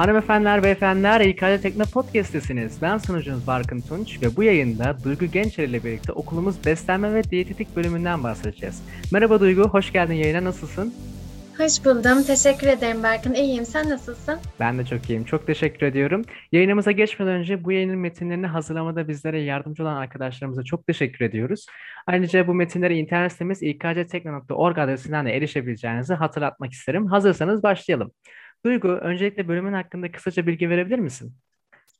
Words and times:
Hanımefendiler, 0.00 0.62
beyefendiler, 0.62 1.20
İKC 1.20 1.60
Tekno 1.60 1.84
Podcast'tesiniz. 1.84 2.82
Ben 2.82 2.98
sunucunuz 2.98 3.46
Barkın 3.46 3.80
Tunç 3.80 4.22
ve 4.22 4.36
bu 4.36 4.42
yayında 4.42 4.96
Duygu 5.04 5.26
Gençer 5.26 5.64
ile 5.64 5.84
birlikte 5.84 6.12
okulumuz 6.12 6.66
beslenme 6.66 7.14
ve 7.14 7.24
diyetetik 7.24 7.76
bölümünden 7.76 8.24
bahsedeceğiz. 8.24 8.82
Merhaba 9.12 9.40
Duygu, 9.40 9.62
hoş 9.62 9.92
geldin 9.92 10.14
yayına, 10.14 10.44
nasılsın? 10.44 10.94
Hoş 11.58 11.84
buldum. 11.84 12.22
Teşekkür 12.22 12.66
ederim 12.66 13.02
Berkın. 13.02 13.34
İyiyim. 13.34 13.64
Sen 13.64 13.90
nasılsın? 13.90 14.38
Ben 14.60 14.78
de 14.78 14.84
çok 14.84 15.10
iyiyim. 15.10 15.24
Çok 15.24 15.46
teşekkür 15.46 15.86
ediyorum. 15.86 16.22
Yayınımıza 16.52 16.90
geçmeden 16.90 17.32
önce 17.32 17.64
bu 17.64 17.72
yayının 17.72 17.98
metinlerini 17.98 18.46
hazırlamada 18.46 19.08
bizlere 19.08 19.40
yardımcı 19.40 19.82
olan 19.82 19.96
arkadaşlarımıza 19.96 20.62
çok 20.62 20.86
teşekkür 20.86 21.24
ediyoruz. 21.24 21.66
Ayrıca 22.06 22.46
bu 22.46 22.54
metinleri 22.54 22.98
internet 22.98 23.32
sitemiz 23.32 23.62
ikctekno.org 23.62 24.78
adresinden 24.78 25.26
de 25.26 25.36
erişebileceğinizi 25.36 26.14
hatırlatmak 26.14 26.72
isterim. 26.72 27.06
Hazırsanız 27.06 27.62
başlayalım. 27.62 28.12
Duygu, 28.64 28.88
öncelikle 28.88 29.48
bölümün 29.48 29.72
hakkında 29.72 30.12
kısaca 30.12 30.46
bilgi 30.46 30.70
verebilir 30.70 30.98
misin? 30.98 31.34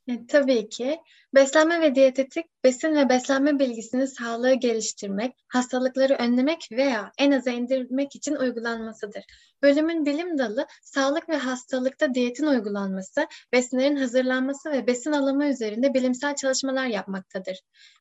E, 0.07 0.27
tabii 0.27 0.69
ki. 0.69 0.99
Beslenme 1.35 1.81
ve 1.81 1.95
diyetetik, 1.95 2.45
besin 2.63 2.95
ve 2.95 3.09
beslenme 3.09 3.59
bilgisini 3.59 4.07
sağlığı 4.07 4.53
geliştirmek, 4.53 5.35
hastalıkları 5.47 6.13
önlemek 6.13 6.69
veya 6.71 7.11
en 7.17 7.31
aza 7.31 7.51
indirmek 7.51 8.15
için 8.15 8.35
uygulanmasıdır. 8.35 9.23
Bölümün 9.63 10.05
bilim 10.05 10.37
dalı, 10.37 10.67
sağlık 10.81 11.29
ve 11.29 11.37
hastalıkta 11.37 12.13
diyetin 12.13 12.45
uygulanması, 12.45 13.27
besinlerin 13.53 13.95
hazırlanması 13.95 14.71
ve 14.71 14.87
besin 14.87 15.11
alımı 15.11 15.45
üzerinde 15.45 15.93
bilimsel 15.93 16.35
çalışmalar 16.35 16.85
yapmaktadır. 16.85 17.59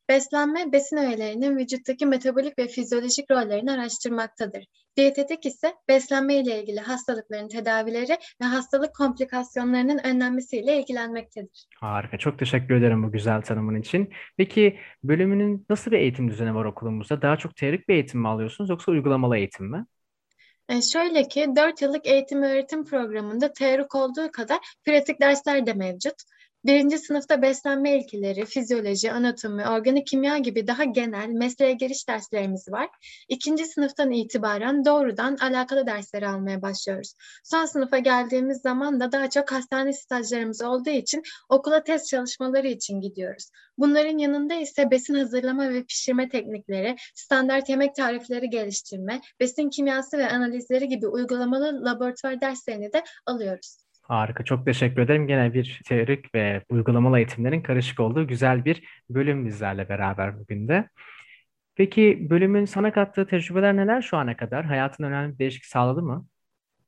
Beslenme, 0.08 0.72
besin 0.72 0.96
öğelerinin 0.96 1.58
vücuttaki 1.58 2.06
metabolik 2.06 2.58
ve 2.58 2.68
fizyolojik 2.68 3.30
rollerini 3.30 3.72
araştırmaktadır. 3.72 4.64
Diyetetik 4.96 5.46
ise 5.46 5.74
beslenme 5.88 6.34
ile 6.34 6.62
ilgili 6.62 6.80
hastalıkların 6.80 7.48
tedavileri 7.48 8.18
ve 8.42 8.44
hastalık 8.44 8.94
komplikasyonlarının 8.94 10.00
önlenmesiyle 10.04 10.78
ilgilenmektedir. 10.78 11.66
Harika, 11.76 12.18
çok 12.18 12.38
teşekkür 12.38 12.74
ederim 12.74 13.02
bu 13.02 13.12
güzel 13.12 13.42
tanımın 13.42 13.80
için. 13.80 14.12
Peki 14.36 14.49
bölümünün 15.04 15.66
nasıl 15.70 15.90
bir 15.90 15.98
eğitim 15.98 16.30
düzeni 16.30 16.54
var 16.54 16.64
okulumuzda? 16.64 17.22
Daha 17.22 17.36
çok 17.36 17.56
teorik 17.56 17.88
bir 17.88 17.94
eğitim 17.94 18.20
mi 18.20 18.28
alıyorsunuz 18.28 18.70
yoksa 18.70 18.92
uygulamalı 18.92 19.36
eğitim 19.36 19.66
mi? 19.66 19.86
E 20.68 20.82
şöyle 20.82 21.28
ki 21.28 21.46
4 21.56 21.82
yıllık 21.82 22.06
eğitim 22.06 22.42
öğretim 22.42 22.84
programında 22.84 23.52
teorik 23.52 23.94
olduğu 23.94 24.30
kadar 24.32 24.58
pratik 24.84 25.20
dersler 25.20 25.66
de 25.66 25.72
mevcut. 25.72 26.14
Birinci 26.64 26.98
sınıfta 26.98 27.42
beslenme 27.42 27.98
ilkeleri, 27.98 28.44
fizyoloji, 28.44 29.12
anatomi, 29.12 29.68
organik 29.68 30.06
kimya 30.06 30.38
gibi 30.38 30.66
daha 30.66 30.84
genel 30.84 31.28
mesleğe 31.28 31.72
giriş 31.72 32.08
derslerimiz 32.08 32.68
var. 32.68 32.88
İkinci 33.28 33.66
sınıftan 33.66 34.10
itibaren 34.10 34.84
doğrudan 34.84 35.36
alakalı 35.36 35.86
dersleri 35.86 36.28
almaya 36.28 36.62
başlıyoruz. 36.62 37.14
Son 37.44 37.64
sınıfa 37.64 37.98
geldiğimiz 37.98 38.60
zaman 38.60 39.00
da 39.00 39.12
daha 39.12 39.30
çok 39.30 39.52
hastane 39.52 39.92
stajlarımız 39.92 40.62
olduğu 40.62 40.90
için 40.90 41.22
okula 41.48 41.84
test 41.84 42.06
çalışmaları 42.06 42.68
için 42.68 43.00
gidiyoruz. 43.00 43.50
Bunların 43.78 44.18
yanında 44.18 44.54
ise 44.54 44.90
besin 44.90 45.14
hazırlama 45.14 45.70
ve 45.70 45.84
pişirme 45.84 46.28
teknikleri, 46.28 46.96
standart 47.14 47.68
yemek 47.68 47.94
tarifleri 47.94 48.50
geliştirme, 48.50 49.20
besin 49.40 49.70
kimyası 49.70 50.18
ve 50.18 50.28
analizleri 50.30 50.88
gibi 50.88 51.06
uygulamalı 51.06 51.84
laboratuvar 51.84 52.40
derslerini 52.40 52.92
de 52.92 53.04
alıyoruz. 53.26 53.89
Harika, 54.10 54.44
çok 54.44 54.66
teşekkür 54.66 55.02
ederim. 55.02 55.26
Gene 55.26 55.54
bir 55.54 55.80
teorik 55.86 56.34
ve 56.34 56.62
uygulamalı 56.70 57.18
eğitimlerin 57.18 57.62
karışık 57.62 58.00
olduğu 58.00 58.26
güzel 58.26 58.64
bir 58.64 58.82
bölüm 59.10 59.46
bizlerle 59.46 59.88
beraber 59.88 60.38
bugün 60.38 60.68
de. 60.68 60.88
Peki 61.76 62.30
bölümün 62.30 62.64
sana 62.64 62.92
kattığı 62.92 63.26
tecrübeler 63.26 63.76
neler 63.76 64.02
şu 64.02 64.16
ana 64.16 64.36
kadar? 64.36 64.66
Hayatın 64.66 65.04
önemli 65.04 65.34
bir 65.34 65.38
değişiklik 65.38 65.66
sağladı 65.66 66.02
mı? 66.02 66.26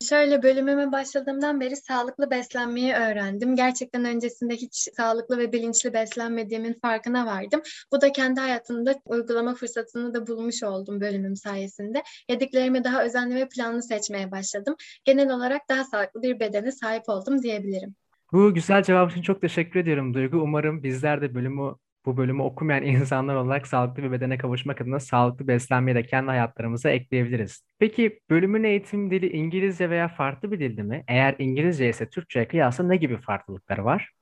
Şöyle 0.09 0.43
bölümüme 0.43 0.93
başladığımdan 0.93 1.61
beri 1.61 1.77
sağlıklı 1.77 2.31
beslenmeyi 2.31 2.93
öğrendim. 2.95 3.57
Gerçekten 3.57 4.05
öncesinde 4.05 4.57
hiç 4.57 4.89
sağlıklı 4.97 5.39
ve 5.39 5.53
bilinçli 5.53 5.93
beslenmediğimin 5.93 6.79
farkına 6.83 7.27
vardım. 7.27 7.61
Bu 7.93 8.01
da 8.01 8.13
kendi 8.13 8.41
hayatımda 8.41 8.95
uygulama 9.05 9.55
fırsatını 9.55 10.15
da 10.15 10.27
bulmuş 10.27 10.63
oldum 10.63 11.01
bölümüm 11.01 11.37
sayesinde. 11.37 12.03
Yediklerimi 12.29 12.85
daha 12.85 13.05
özenli 13.05 13.35
ve 13.35 13.49
planlı 13.49 13.83
seçmeye 13.83 14.31
başladım. 14.31 14.77
Genel 15.05 15.31
olarak 15.31 15.63
daha 15.69 15.85
sağlıklı 15.85 16.23
bir 16.23 16.41
bedene 16.41 16.73
sahip 16.73 17.09
oldum 17.09 17.43
diyebilirim. 17.43 17.95
Bu 18.33 18.55
güzel 18.55 18.83
cevap 18.83 19.11
için 19.11 19.23
çok 19.23 19.41
teşekkür 19.41 19.81
ediyorum 19.81 20.15
Duygu. 20.15 20.37
Umarım 20.37 20.83
bizler 20.83 21.23
de 21.23 21.35
bölümü 21.35 21.75
bu 22.07 22.17
bölümü 22.17 22.43
okumayan 22.43 22.83
insanlar 22.87 23.35
olarak 23.35 23.67
sağlıklı 23.67 24.03
bir 24.03 24.13
bedene 24.13 24.39
kavuşmak 24.39 24.81
adına 24.81 25.01
sağlıklı 25.01 25.49
beslenmeyi 25.49 25.95
de 25.95 26.03
kendi 26.07 26.27
hayatlarımıza 26.31 26.91
ekleyebiliriz. 26.91 27.63
Peki 27.79 28.21
bölümün 28.31 28.65
eğitim 28.65 29.11
dili 29.11 29.31
İngilizce 29.33 29.91
veya 29.91 30.09
farklı 30.09 30.53
bir 30.53 30.61
dilde 30.61 30.83
mi? 30.83 31.05
Eğer 31.09 31.35
İngilizce 31.39 31.89
ise 31.89 32.11
Türkçe'ye 32.11 32.49
kıyasla 32.49 32.85
ne 32.85 32.97
gibi 32.97 33.17
farklılıkları 33.19 33.85
var? 33.85 34.13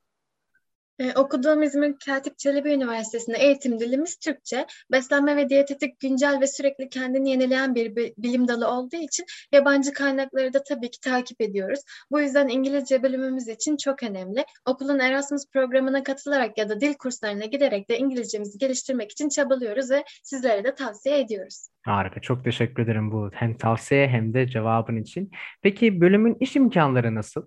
Ee, 1.01 1.13
okuduğum 1.15 1.63
İzmir 1.63 1.95
Katip 2.05 2.37
Çelebi 2.37 2.73
Üniversitesi'nde 2.73 3.37
eğitim 3.37 3.79
dilimiz 3.79 4.15
Türkçe. 4.15 4.65
Beslenme 4.91 5.35
ve 5.35 5.49
diyetetik 5.49 5.99
güncel 5.99 6.37
ve 6.41 6.47
sürekli 6.47 6.89
kendini 6.89 7.29
yenileyen 7.29 7.75
bir 7.75 7.95
bilim 7.95 8.47
dalı 8.47 8.67
olduğu 8.67 8.95
için 8.95 9.25
yabancı 9.51 9.93
kaynakları 9.93 10.53
da 10.53 10.63
tabii 10.63 10.91
ki 10.91 10.99
takip 10.99 11.41
ediyoruz. 11.41 11.79
Bu 12.11 12.21
yüzden 12.21 12.47
İngilizce 12.47 13.03
bölümümüz 13.03 13.47
için 13.47 13.77
çok 13.77 14.03
önemli. 14.03 14.45
Okulun 14.65 14.99
Erasmus 14.99 15.45
programına 15.53 16.03
katılarak 16.03 16.57
ya 16.57 16.69
da 16.69 16.81
dil 16.81 16.93
kurslarına 16.93 17.45
giderek 17.45 17.89
de 17.89 17.97
İngilizcemizi 17.97 18.57
geliştirmek 18.57 19.11
için 19.11 19.29
çabalıyoruz 19.29 19.91
ve 19.91 20.03
sizlere 20.23 20.63
de 20.63 20.75
tavsiye 20.75 21.19
ediyoruz. 21.19 21.67
Harika, 21.83 22.21
çok 22.21 22.43
teşekkür 22.43 22.83
ederim 22.83 23.11
bu 23.11 23.29
hem 23.33 23.57
tavsiye 23.57 24.07
hem 24.07 24.33
de 24.33 24.47
cevabın 24.47 24.95
için. 24.95 25.31
Peki 25.61 26.01
bölümün 26.01 26.37
iş 26.39 26.55
imkanları 26.55 27.15
nasıl? 27.15 27.45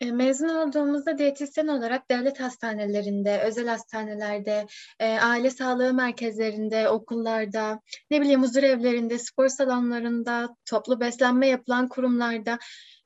E, 0.00 0.12
mezun 0.12 0.48
olduğumuzda 0.48 1.18
diyetisyen 1.18 1.66
olarak 1.66 2.10
devlet 2.10 2.40
hastanelerinde, 2.40 3.42
özel 3.42 3.68
hastanelerde, 3.68 4.66
e, 5.00 5.18
aile 5.18 5.50
sağlığı 5.50 5.94
merkezlerinde, 5.94 6.88
okullarda, 6.88 7.80
ne 8.10 8.20
bileyim 8.20 8.42
huzur 8.42 8.62
evlerinde, 8.62 9.18
spor 9.18 9.48
salonlarında, 9.48 10.56
toplu 10.64 11.00
beslenme 11.00 11.46
yapılan 11.46 11.88
kurumlarda 11.88 12.58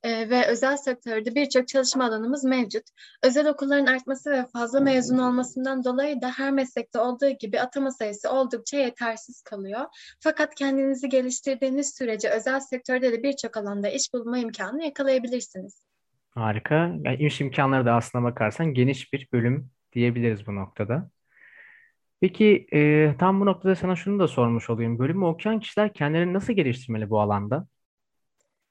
e, 0.03 0.31
ve 0.31 0.47
özel 0.47 0.77
sektörde 0.77 1.35
birçok 1.35 1.69
çalışma 1.69 2.05
alanımız 2.05 2.45
mevcut. 2.45 2.85
Özel 3.23 3.49
okulların 3.49 3.87
artması 3.87 4.31
ve 4.31 4.47
fazla 4.53 4.81
mezun 4.81 5.19
olmasından 5.19 5.85
dolayı 5.85 6.23
da 6.23 6.31
her 6.31 6.51
meslekte 6.51 6.99
olduğu 6.99 7.31
gibi 7.31 7.61
atama 7.61 7.91
sayısı 7.91 8.31
oldukça 8.31 8.77
yetersiz 8.77 9.43
kalıyor. 9.43 9.87
Fakat 10.21 10.55
kendinizi 10.55 11.09
geliştirdiğiniz 11.09 11.95
sürece 11.99 12.31
özel 12.31 12.61
sektörde 12.61 13.13
de 13.13 13.23
birçok 13.23 13.57
alanda 13.57 13.89
iş 13.89 14.13
bulma 14.15 14.39
imkanı 14.39 14.85
yakalayabilirsiniz. 14.85 15.90
Harika. 16.31 16.75
Yani 17.05 17.17
iş 17.27 17.41
imkanları 17.41 17.87
da 17.87 17.95
aslına 17.95 18.25
bakarsan 18.25 18.75
geniş 18.75 19.13
bir 19.13 19.29
bölüm 19.33 19.71
diyebiliriz 19.93 20.47
bu 20.47 20.55
noktada. 20.57 21.11
Peki 22.21 22.67
e, 22.73 23.15
tam 23.19 23.41
bu 23.41 23.47
noktada 23.47 23.77
sana 23.77 23.97
şunu 23.97 24.19
da 24.19 24.29
sormuş 24.29 24.71
olayım. 24.71 24.99
Bölümü 24.99 25.25
okuyan 25.25 25.61
kişiler 25.61 25.93
kendilerini 25.93 26.33
nasıl 26.33 26.53
geliştirmeli 26.53 27.11
bu 27.11 27.21
alanda? 27.21 27.67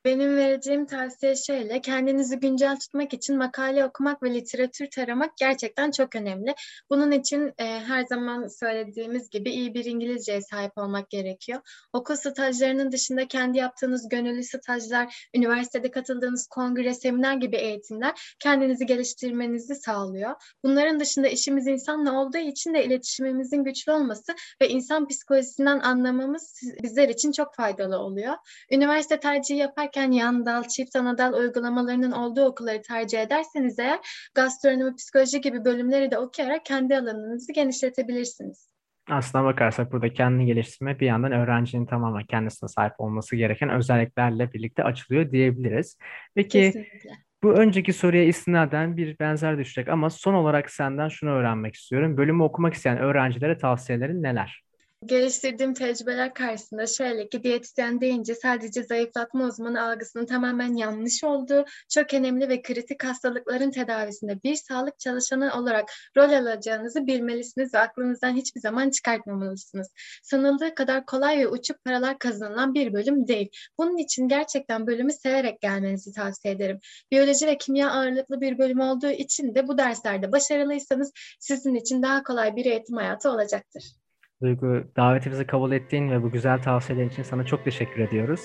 Benim 0.09 0.37
vereceğim 0.37 0.85
tavsiye 0.85 1.35
şöyle, 1.35 1.81
kendinizi 1.81 2.39
güncel 2.39 2.79
tutmak 2.79 3.13
için 3.13 3.37
makale 3.37 3.85
okumak 3.85 4.23
ve 4.23 4.33
literatür 4.33 4.87
taramak 4.89 5.37
gerçekten 5.37 5.91
çok 5.91 6.15
önemli. 6.15 6.55
Bunun 6.89 7.11
için 7.11 7.53
e, 7.57 7.65
her 7.65 8.05
zaman 8.05 8.47
söylediğimiz 8.47 9.29
gibi 9.29 9.49
iyi 9.49 9.73
bir 9.73 9.85
İngilizceye 9.85 10.41
sahip 10.41 10.77
olmak 10.77 11.09
gerekiyor. 11.09 11.61
Okul 11.93 12.15
stajlarının 12.15 12.91
dışında 12.91 13.27
kendi 13.27 13.57
yaptığınız 13.57 14.09
gönüllü 14.09 14.43
stajlar, 14.43 15.29
üniversitede 15.35 15.91
katıldığınız 15.91 16.47
kongre, 16.47 16.93
seminer 16.93 17.33
gibi 17.33 17.55
eğitimler 17.55 18.35
kendinizi 18.39 18.85
geliştirmenizi 18.85 19.75
sağlıyor. 19.75 20.31
Bunların 20.63 20.99
dışında 20.99 21.27
işimiz 21.27 21.67
insanla 21.67 22.19
olduğu 22.19 22.37
için 22.37 22.73
de 22.73 22.85
iletişimimizin 22.85 23.63
güçlü 23.63 23.91
olması 23.91 24.35
ve 24.61 24.69
insan 24.69 25.07
psikolojisinden 25.07 25.79
anlamamız 25.79 26.61
bizler 26.83 27.09
için 27.09 27.31
çok 27.31 27.55
faydalı 27.55 27.97
oluyor. 27.97 28.33
Üniversite 28.71 29.19
tercihi 29.19 29.57
yaparken 29.57 29.98
yaparken 29.99 30.11
yan 30.11 30.45
dal, 30.45 30.63
çift 30.63 30.95
ana 30.95 31.17
dal 31.17 31.33
uygulamalarının 31.33 32.11
olduğu 32.11 32.45
okulları 32.45 32.81
tercih 32.81 33.19
ederseniz 33.19 33.79
eğer 33.79 33.99
gastronomi, 34.35 34.95
psikoloji 34.95 35.41
gibi 35.41 35.65
bölümleri 35.65 36.11
de 36.11 36.17
okuyarak 36.17 36.65
kendi 36.65 36.97
alanınızı 36.97 37.53
genişletebilirsiniz. 37.53 38.69
Aslına 39.09 39.43
bakarsak 39.43 39.91
burada 39.91 40.13
kendini 40.13 40.45
geliştirme 40.45 40.99
bir 40.99 41.05
yandan 41.05 41.31
öğrencinin 41.31 41.85
tamamen 41.85 42.23
kendisine 42.23 42.67
sahip 42.67 42.93
olması 42.97 43.35
gereken 43.35 43.69
özelliklerle 43.69 44.53
birlikte 44.53 44.83
açılıyor 44.83 45.31
diyebiliriz. 45.31 45.97
Peki 46.35 46.49
Kesinlikle. 46.49 47.09
bu 47.43 47.53
önceki 47.53 47.93
soruya 47.93 48.23
istinaden 48.23 48.97
bir 48.97 49.19
benzer 49.19 49.57
düşecek 49.57 49.87
ama 49.87 50.09
son 50.09 50.33
olarak 50.33 50.69
senden 50.69 51.09
şunu 51.09 51.29
öğrenmek 51.29 51.75
istiyorum. 51.75 52.17
Bölümü 52.17 52.43
okumak 52.43 52.73
isteyen 52.73 52.97
öğrencilere 52.97 53.57
tavsiyelerin 53.57 54.23
neler? 54.23 54.68
Geliştirdiğim 55.05 55.73
tecrübeler 55.73 56.33
karşısında 56.33 56.87
şöyle 56.87 57.29
ki 57.29 57.43
diyetisyen 57.43 58.01
deyince 58.01 58.35
sadece 58.35 58.83
zayıflatma 58.83 59.45
uzmanı 59.45 59.83
algısının 59.83 60.25
tamamen 60.25 60.75
yanlış 60.75 61.23
olduğu, 61.23 61.65
çok 61.89 62.13
önemli 62.13 62.49
ve 62.49 62.61
kritik 62.61 63.03
hastalıkların 63.03 63.71
tedavisinde 63.71 64.43
bir 64.43 64.55
sağlık 64.55 64.99
çalışanı 64.99 65.53
olarak 65.59 65.91
rol 66.17 66.33
alacağınızı 66.33 67.07
bilmelisiniz 67.07 67.73
ve 67.73 67.79
aklınızdan 67.79 68.35
hiçbir 68.35 68.61
zaman 68.61 68.89
çıkartmamalısınız. 68.89 69.87
Sanıldığı 70.23 70.75
kadar 70.75 71.05
kolay 71.05 71.37
ve 71.37 71.47
uçuk 71.47 71.83
paralar 71.83 72.19
kazanılan 72.19 72.73
bir 72.73 72.93
bölüm 72.93 73.27
değil. 73.27 73.49
Bunun 73.77 73.97
için 73.97 74.27
gerçekten 74.27 74.87
bölümü 74.87 75.13
severek 75.13 75.61
gelmenizi 75.61 76.13
tavsiye 76.13 76.53
ederim. 76.53 76.79
Biyoloji 77.11 77.47
ve 77.47 77.57
kimya 77.57 77.91
ağırlıklı 77.91 78.41
bir 78.41 78.57
bölüm 78.57 78.79
olduğu 78.79 79.11
için 79.11 79.55
de 79.55 79.67
bu 79.67 79.77
derslerde 79.77 80.31
başarılıysanız 80.31 81.11
sizin 81.39 81.75
için 81.75 82.03
daha 82.03 82.23
kolay 82.23 82.55
bir 82.55 82.65
eğitim 82.65 82.95
hayatı 82.95 83.31
olacaktır. 83.31 83.98
Duygu, 84.41 84.83
davetimizi 84.95 85.47
kabul 85.47 85.71
ettiğin 85.71 86.11
ve 86.11 86.23
bu 86.23 86.31
güzel 86.31 86.61
tavsiyelerin 86.61 87.09
için 87.09 87.23
sana 87.23 87.45
çok 87.45 87.63
teşekkür 87.63 88.01
ediyoruz. 88.01 88.41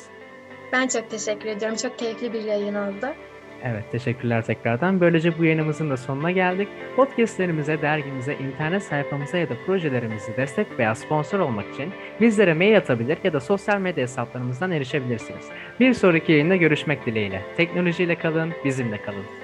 Ben 0.72 0.88
çok 0.88 1.10
teşekkür 1.10 1.48
ediyorum. 1.48 1.76
Çok 1.76 1.98
keyifli 1.98 2.32
bir 2.32 2.42
yayın 2.42 2.74
oldu. 2.74 3.06
Evet, 3.62 3.84
teşekkürler 3.92 4.44
tekrardan. 4.44 5.00
Böylece 5.00 5.38
bu 5.38 5.44
yayınımızın 5.44 5.90
da 5.90 5.96
sonuna 5.96 6.30
geldik. 6.30 6.68
Podcastlerimize, 6.96 7.82
dergimize, 7.82 8.34
internet 8.34 8.82
sayfamıza 8.82 9.38
ya 9.38 9.48
da 9.48 9.54
projelerimizi 9.66 10.36
destek 10.36 10.78
veya 10.78 10.94
sponsor 10.94 11.38
olmak 11.38 11.74
için 11.74 11.92
bizlere 12.20 12.54
mail 12.54 12.76
atabilir 12.76 13.18
ya 13.24 13.32
da 13.32 13.40
sosyal 13.40 13.80
medya 13.80 14.02
hesaplarımızdan 14.02 14.70
erişebilirsiniz. 14.70 15.48
Bir 15.80 15.94
sonraki 15.94 16.32
yayında 16.32 16.56
görüşmek 16.56 17.06
dileğiyle. 17.06 17.42
Teknolojiyle 17.56 18.14
kalın, 18.14 18.52
bizimle 18.64 19.02
kalın. 19.02 19.43